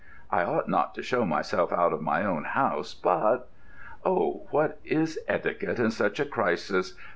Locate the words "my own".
2.01-2.43